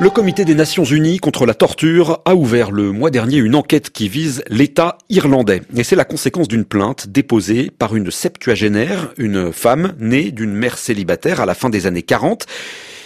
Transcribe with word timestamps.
Le 0.00 0.08
comité 0.08 0.46
des 0.46 0.54
Nations 0.54 0.84
Unies 0.84 1.18
contre 1.18 1.44
la 1.44 1.52
torture 1.52 2.22
a 2.24 2.34
ouvert 2.34 2.70
le 2.70 2.90
mois 2.90 3.10
dernier 3.10 3.36
une 3.36 3.54
enquête 3.54 3.90
qui 3.90 4.08
vise 4.08 4.42
l'État 4.48 4.96
irlandais. 5.10 5.60
Et 5.76 5.84
c'est 5.84 5.94
la 5.94 6.06
conséquence 6.06 6.48
d'une 6.48 6.64
plainte 6.64 7.08
déposée 7.08 7.70
par 7.70 7.94
une 7.94 8.10
septuagénaire, 8.10 9.12
une 9.18 9.52
femme 9.52 9.92
née 9.98 10.30
d'une 10.30 10.54
mère 10.54 10.78
célibataire 10.78 11.42
à 11.42 11.44
la 11.44 11.52
fin 11.52 11.68
des 11.68 11.86
années 11.86 12.00
40 12.00 12.46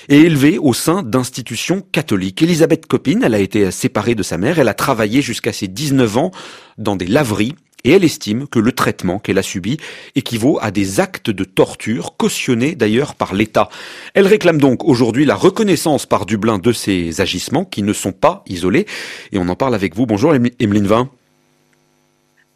et 0.09 0.21
élevée 0.21 0.57
au 0.59 0.73
sein 0.73 1.03
d'institutions 1.03 1.83
catholiques. 1.91 2.43
Elisabeth 2.43 2.87
Copin, 2.87 3.23
elle 3.25 3.35
a 3.35 3.41
été 3.41 3.73
séparée 3.73 4.15
de 4.15 4.23
sa 4.23 4.39
mère, 4.39 4.61
elle 4.61 4.69
a 4.69 4.75
travaillé 4.75 5.21
jusqu'à 5.21 5.53
ses 5.53 5.67
19 5.67 6.17
ans 6.17 6.31
dans 6.79 6.95
des 6.95 7.09
laveries 7.09 7.57
et 7.85 7.93
elle 7.93 8.05
estime 8.05 8.49
que 8.49 8.59
le 8.59 8.73
traitement 8.73 9.19
qu'elle 9.19 9.39
a 9.39 9.43
subi 9.43 9.77
équivaut 10.15 10.59
à 10.61 10.71
des 10.71 11.01
actes 11.01 11.31
de 11.31 11.45
torture 11.45 12.17
cautionnés 12.17 12.75
d'ailleurs 12.75 13.15
par 13.15 13.35
l'État. 13.35 13.69
Elle 14.15 14.27
réclame 14.27 14.61
donc 14.61 14.85
aujourd'hui 14.85 15.25
la 15.25 15.35
reconnaissance 15.35 16.07
par 16.07 16.27
Dublin 16.27 16.59
de 16.59 16.73
ces 16.73 17.21
agissements 17.21 17.65
qui 17.65 17.83
ne 17.83 17.93
sont 17.93 18.13
pas 18.13 18.43
isolés 18.47 18.87
et 19.33 19.39
on 19.39 19.49
en 19.49 19.57
parle 19.57 19.75
avec 19.75 19.95
vous. 19.95 20.07
Bonjour 20.07 20.35
Emeline 20.35 20.87
Vin. 20.87 21.11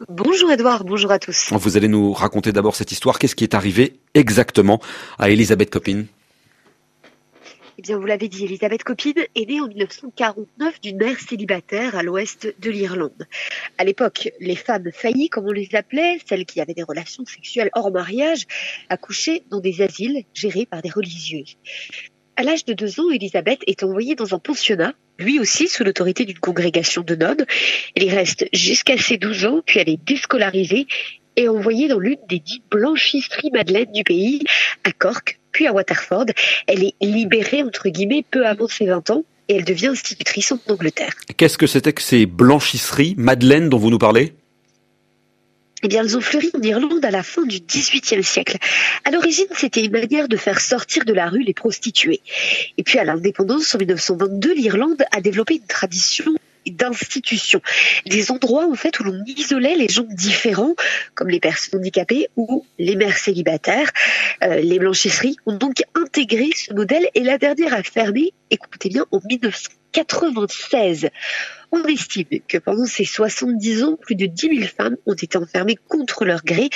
Bonjour 0.07 0.49
Edouard, 0.49 0.85
bonjour 0.85 1.11
à 1.11 1.19
tous. 1.19 1.49
Vous 1.51 1.75
allez 1.75 1.89
nous 1.89 2.13
raconter 2.13 2.53
d'abord 2.53 2.75
cette 2.75 2.91
histoire. 2.91 3.19
Qu'est-ce 3.19 3.35
qui 3.35 3.43
est 3.43 3.53
arrivé 3.53 3.99
exactement 4.13 4.79
à 5.17 5.29
Elisabeth 5.29 5.69
Copine? 5.69 6.07
Eh 7.79 7.81
bien, 7.81 7.97
vous 7.97 8.07
l'avez 8.07 8.27
dit, 8.27 8.43
Elisabeth 8.43 8.83
Copine 8.83 9.23
est 9.35 9.49
née 9.49 9.61
en 9.61 9.67
1949 9.69 10.81
d'une 10.81 10.97
mère 10.97 11.17
célibataire 11.17 11.95
à 11.95 12.03
l'ouest 12.03 12.53
de 12.59 12.69
l'Irlande. 12.69 13.25
À 13.77 13.85
l'époque, 13.85 14.33
les 14.41 14.57
femmes 14.57 14.91
faillies, 14.91 15.29
comme 15.29 15.45
on 15.47 15.53
les 15.53 15.73
appelait, 15.75 16.19
celles 16.27 16.45
qui 16.45 16.59
avaient 16.59 16.73
des 16.73 16.83
relations 16.83 17.23
sexuelles 17.25 17.69
hors 17.75 17.89
mariage, 17.89 18.47
accouchaient 18.89 19.43
dans 19.49 19.61
des 19.61 19.81
asiles 19.81 20.25
gérés 20.33 20.65
par 20.65 20.81
des 20.81 20.89
religieux. 20.89 21.45
À 22.35 22.43
l'âge 22.43 22.65
de 22.65 22.73
deux 22.73 22.99
ans, 22.99 23.11
Elisabeth 23.11 23.61
est 23.65 23.81
envoyée 23.81 24.15
dans 24.15 24.35
un 24.35 24.39
pensionnat, 24.39 24.93
lui 25.17 25.39
aussi 25.39 25.69
sous 25.69 25.85
l'autorité 25.85 26.25
d'une 26.25 26.39
congrégation 26.39 27.01
de 27.01 27.15
nonnes. 27.15 27.45
Elle 27.95 28.03
y 28.03 28.09
reste 28.09 28.45
jusqu'à 28.51 28.97
ses 28.97 29.15
12 29.15 29.45
ans, 29.45 29.61
puis 29.65 29.79
elle 29.79 29.87
est 29.87 30.03
déscolarisée 30.03 30.85
et 31.37 31.47
envoyée 31.47 31.87
dans 31.87 31.99
l'une 31.99 32.19
des 32.27 32.39
dix 32.39 32.61
blanchisseries 32.69 33.51
madeleines 33.51 33.93
du 33.93 34.03
pays, 34.03 34.43
à 34.83 34.91
Cork, 34.91 35.38
à 35.67 35.73
Waterford. 35.73 36.25
Elle 36.67 36.83
est 36.83 36.93
libérée, 37.01 37.63
entre 37.63 37.89
guillemets, 37.89 38.25
peu 38.29 38.45
avant 38.45 38.67
ses 38.67 38.85
20 38.85 39.09
ans 39.09 39.23
et 39.47 39.55
elle 39.55 39.65
devient 39.65 39.87
institutrice 39.87 40.51
en 40.51 40.59
Angleterre. 40.69 41.13
Qu'est-ce 41.35 41.57
que 41.57 41.67
c'était 41.67 41.93
que 41.93 42.03
ces 42.03 42.25
blanchisseries, 42.25 43.15
Madeleine, 43.17 43.67
dont 43.69 43.79
vous 43.79 43.89
nous 43.89 43.97
parlez? 43.97 44.33
Eh 45.81 45.87
bien, 45.87 46.03
elles 46.03 46.17
ont 46.17 46.21
fleuri 46.21 46.51
en 46.53 46.61
Irlande 46.61 47.03
à 47.05 47.11
la 47.11 47.23
fin 47.23 47.45
du 47.45 47.59
XVIIIe 47.61 48.23
siècle. 48.23 48.57
À 49.05 49.11
l'origine, 49.11 49.47
c'était 49.55 49.83
une 49.83 49.93
manière 49.93 50.27
de 50.27 50.35
faire 50.35 50.59
sortir 50.59 51.05
de 51.05 51.13
la 51.13 51.29
rue 51.29 51.43
les 51.43 51.53
prostituées. 51.53 52.19
Et 52.77 52.83
puis, 52.83 52.99
à 52.99 53.05
l'indépendance, 53.05 53.73
en 53.73 53.77
1922, 53.77 54.53
l'Irlande 54.53 55.03
a 55.11 55.21
développé 55.21 55.55
une 55.55 55.67
tradition 55.67 56.35
d'institutions, 56.65 57.61
des 58.05 58.31
endroits 58.31 58.67
en 58.69 58.75
fait 58.75 58.99
où 58.99 59.03
l'on 59.03 59.23
isolait 59.25 59.75
les 59.75 59.87
gens 59.87 60.05
différents, 60.09 60.75
comme 61.15 61.29
les 61.29 61.39
personnes 61.39 61.79
handicapées 61.79 62.27
ou 62.35 62.65
les 62.77 62.95
mères 62.95 63.17
célibataires. 63.17 63.89
Euh, 64.43 64.59
les 64.59 64.79
blanchisseries 64.79 65.37
ont 65.45 65.57
donc 65.57 65.83
intégré 65.95 66.49
ce 66.55 66.73
modèle 66.73 67.07
et 67.15 67.21
la 67.21 67.37
dernière 67.37 67.73
a 67.73 67.83
fermé, 67.83 68.33
écoutez 68.51 68.89
bien, 68.89 69.05
en 69.11 69.19
1996. 69.23 71.09
On 71.71 71.83
estime 71.83 72.25
que 72.47 72.57
pendant 72.57 72.85
ces 72.85 73.05
70 73.05 73.83
ans, 73.83 73.95
plus 73.99 74.15
de 74.15 74.25
10 74.25 74.57
000 74.57 74.67
femmes 74.75 74.97
ont 75.05 75.13
été 75.13 75.37
enfermées 75.37 75.77
contre 75.87 76.25
leur 76.25 76.43
gré. 76.43 76.69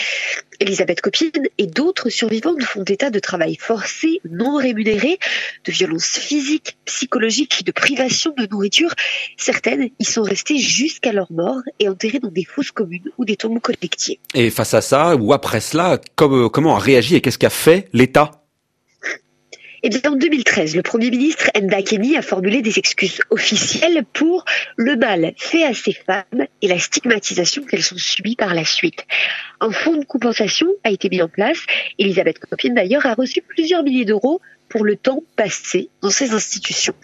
Elisabeth 0.60 1.02
Copine 1.02 1.32
et 1.58 1.66
d'autres 1.66 2.10
survivantes 2.10 2.62
font 2.62 2.84
état 2.84 3.10
de 3.10 3.18
travail 3.18 3.56
forcé, 3.60 4.22
non 4.30 4.58
rémunéré, 4.58 5.18
de 5.66 5.72
violences 5.72 6.20
physiques, 6.20 6.78
psychologiques, 6.86 7.66
de 7.66 7.72
privation 7.72 8.36
de 8.38 8.46
nourriture. 8.46 8.94
Certaines 9.36 9.90
y 9.98 10.06
sont 10.06 10.22
restées 10.24 10.60
jusqu'à 10.60 11.12
leur 11.12 11.32
mort 11.32 11.62
et 11.80 11.90
enterrées 11.90 12.20
dans 12.20 12.32
des 12.32 12.46
fosses 12.46 12.72
communes 12.72 13.10
ou 13.18 13.26
des 13.26 13.36
tombeaux 13.36 13.60
collectifs. 13.60 14.20
Et 14.36 14.52
face 14.52 14.76
à 14.76 14.82
ça, 14.82 15.16
ou 15.16 15.34
après 15.34 15.60
cela, 15.60 16.00
comment 16.16 16.76
a 16.76 16.80
réagi 16.80 17.16
et 17.16 17.22
qu'est-ce 17.22 17.40
qu'a 17.40 17.50
fait 17.50 17.90
l'État? 17.94 18.43
Eh 19.86 20.08
en 20.08 20.16
2013, 20.16 20.78
le 20.78 20.82
Premier 20.82 21.10
ministre 21.10 21.52
Enda 21.58 21.82
Kenny 21.82 22.16
a 22.16 22.22
formulé 22.22 22.62
des 22.62 22.80
excuses 22.80 23.20
officielles 23.30 24.06
pour 24.14 24.46
le 24.78 24.96
mal 24.96 25.34
fait 25.36 25.66
à 25.66 25.74
ces 25.74 25.92
femmes 25.92 26.48
et 26.62 26.70
la 26.70 26.80
stigmatisation 26.80 27.64
qu'elles 27.64 27.94
ont 27.94 27.98
subies 27.98 28.38
par 28.38 28.54
la 28.54 28.64
suite. 28.64 29.06
Un 29.60 29.72
fonds 29.72 29.98
de 29.98 30.06
compensation 30.06 30.68
a 30.86 30.90
été 30.90 31.10
mis 31.10 31.22
en 31.22 31.28
place. 31.28 31.58
Elisabeth 32.00 32.40
Copine, 32.40 32.76
d'ailleurs, 32.76 33.06
a 33.06 33.14
reçu 33.14 33.42
plusieurs 33.42 33.84
milliers 33.84 34.06
d'euros 34.06 34.40
pour 34.70 34.86
le 34.86 34.96
temps 34.96 35.22
passé 35.36 35.90
dans 36.02 36.10
ces 36.10 36.32
institutions. 36.32 36.96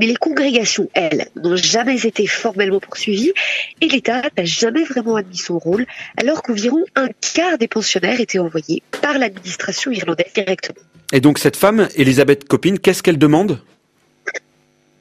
Mais 0.00 0.06
les 0.06 0.16
congrégations, 0.16 0.90
elles, 0.94 1.28
n'ont 1.36 1.54
jamais 1.54 2.04
été 2.04 2.26
formellement 2.26 2.80
poursuivies 2.80 3.32
et 3.80 3.86
l'État 3.86 4.22
n'a 4.36 4.44
jamais 4.44 4.82
vraiment 4.82 5.14
admis 5.14 5.38
son 5.38 5.60
rôle, 5.60 5.86
alors 6.16 6.42
qu'environ 6.42 6.84
un 6.96 7.10
quart 7.34 7.58
des 7.58 7.68
pensionnaires 7.68 8.20
étaient 8.20 8.40
envoyés 8.40 8.82
par 9.02 9.18
l'administration 9.18 9.92
irlandaise 9.92 10.32
directement. 10.34 10.82
Et 11.12 11.20
donc 11.20 11.38
cette 11.38 11.56
femme, 11.56 11.88
Elisabeth 11.96 12.46
Copine, 12.46 12.78
qu'est-ce 12.78 13.02
qu'elle 13.02 13.18
demande? 13.18 13.60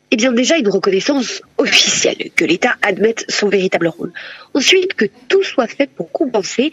Eh 0.09 0.16
bien 0.16 0.31
déjà 0.31 0.57
une 0.57 0.69
reconnaissance 0.69 1.41
officielle, 1.57 2.31
que 2.35 2.45
l'État 2.45 2.75
admette 2.81 3.25
son 3.28 3.50
véritable 3.50 3.88
rôle. 3.88 4.13
Ensuite, 4.53 4.94
que 4.94 5.06
tout 5.28 5.44
soit 5.44 5.67
fait 5.67 5.90
pour 5.90 6.09
compenser, 6.13 6.72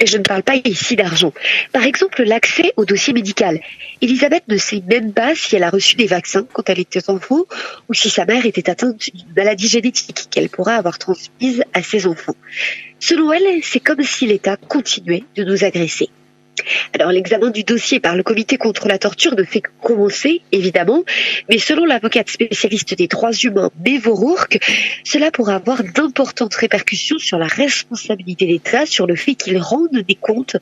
et 0.00 0.06
je 0.06 0.16
ne 0.16 0.22
parle 0.22 0.44
pas 0.44 0.54
ici 0.64 0.94
d'argent. 0.94 1.32
Par 1.72 1.82
exemple, 1.82 2.22
l'accès 2.22 2.72
au 2.76 2.84
dossier 2.84 3.12
médical. 3.12 3.60
Elisabeth 4.00 4.44
ne 4.46 4.56
sait 4.56 4.80
même 4.88 5.12
pas 5.12 5.34
si 5.34 5.56
elle 5.56 5.64
a 5.64 5.70
reçu 5.70 5.96
des 5.96 6.06
vaccins 6.06 6.46
quand 6.52 6.70
elle 6.70 6.78
était 6.78 7.10
enfant 7.10 7.44
ou 7.88 7.94
si 7.94 8.08
sa 8.08 8.24
mère 8.24 8.46
était 8.46 8.70
atteinte 8.70 9.10
d'une 9.12 9.34
maladie 9.36 9.66
génétique 9.66 10.28
qu'elle 10.30 10.48
pourra 10.48 10.74
avoir 10.74 10.98
transmise 10.98 11.64
à 11.72 11.82
ses 11.82 12.06
enfants. 12.06 12.36
Selon 13.00 13.32
elle, 13.32 13.60
c'est 13.64 13.80
comme 13.80 14.04
si 14.04 14.26
l'État 14.26 14.56
continuait 14.56 15.24
de 15.34 15.42
nous 15.42 15.64
agresser. 15.64 16.10
Alors 16.94 17.12
l'examen 17.12 17.50
du 17.50 17.64
dossier 17.64 18.00
par 18.00 18.16
le 18.16 18.22
comité 18.22 18.56
contre 18.56 18.88
la 18.88 18.98
torture 18.98 19.34
ne 19.36 19.44
fait 19.44 19.60
que 19.60 19.70
commencer, 19.82 20.42
évidemment, 20.52 21.04
mais 21.48 21.58
selon 21.58 21.84
l'avocate 21.84 22.28
spécialiste 22.28 22.94
des 22.94 23.06
droits 23.06 23.32
humains, 23.32 23.70
Bevo 23.76 24.18
cela 25.04 25.30
pourra 25.30 25.56
avoir 25.56 25.82
d'importantes 25.82 26.54
répercussions 26.54 27.18
sur 27.18 27.38
la 27.38 27.46
responsabilité 27.46 28.46
d'État, 28.46 28.86
sur 28.86 29.06
le 29.06 29.16
fait 29.16 29.34
qu'il 29.34 29.58
rende 29.58 30.02
des 30.06 30.14
comptes, 30.14 30.56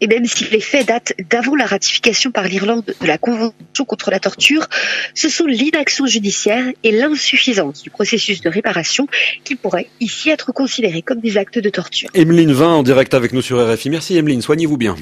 et 0.00 0.06
même 0.06 0.26
si 0.26 0.44
les 0.50 0.60
faits 0.60 0.88
datent 0.88 1.12
d'avant 1.30 1.56
la 1.56 1.66
ratification 1.66 2.30
par 2.30 2.44
l'Irlande 2.44 2.84
de 3.00 3.06
la 3.06 3.18
Convention 3.18 3.84
contre 3.86 4.10
la 4.10 4.20
torture, 4.20 4.66
ce 5.14 5.28
sont 5.28 5.46
l'inaction 5.46 6.06
judiciaire 6.06 6.64
et 6.82 6.92
l'insuffisance 6.92 7.82
du 7.82 7.90
processus 7.90 8.40
de 8.40 8.48
réparation 8.48 9.06
qui 9.44 9.54
pourraient 9.54 9.88
ici 10.00 10.30
être 10.30 10.52
considérés 10.52 11.02
comme 11.02 11.20
des 11.20 11.36
actes 11.36 11.58
de 11.58 11.70
torture. 11.70 12.08
Emeline 12.14 12.52
Vin 12.52 12.68
en 12.68 12.82
direct 12.82 13.14
avec 13.14 13.32
nous 13.32 13.42
sur 13.42 13.58
RFI. 13.58 13.90
Merci 13.90 14.16
Emeline, 14.16 14.42
soignez-vous 14.42 14.76
bien. 14.76 14.96